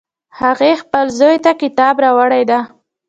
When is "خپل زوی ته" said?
0.81-1.51